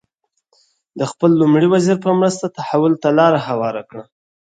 [0.99, 4.03] د خپل لومړي وزیر په مرسته تحول ته لار هواره کړه.